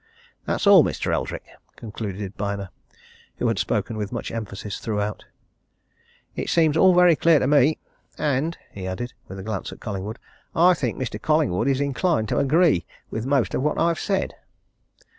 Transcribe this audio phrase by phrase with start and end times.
[0.45, 1.13] "That's all, Mr.
[1.13, 1.45] Eldrick,"
[1.75, 2.71] concluded Byner
[3.35, 5.25] who had spoken with much emphasis throughout.
[6.35, 7.77] "It all seems very clear to me,
[8.17, 10.17] and," he added, with a glance at Collingwood,
[10.55, 11.21] "I think Mr.
[11.21, 14.33] Collingwood is inclined to agree with most of what I've said."